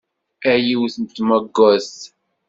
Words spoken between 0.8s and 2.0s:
n tmagadt!